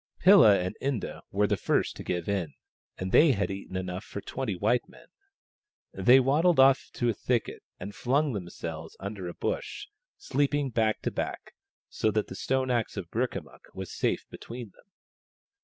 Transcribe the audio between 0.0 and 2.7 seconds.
Pilla and Inda were the first to give in,